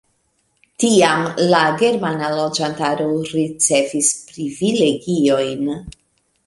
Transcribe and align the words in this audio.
Tiam 0.83 1.21
la 1.51 1.59
germana 1.81 2.31
loĝantaro 2.39 3.07
ricevis 3.35 4.13
privilegiojn. 4.33 5.75